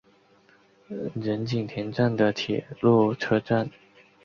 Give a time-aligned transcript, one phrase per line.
[1.13, 3.69] 仁井田站的铁路车站。